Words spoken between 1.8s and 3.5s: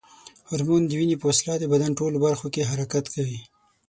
ټولو برخو کې حرکت کوي.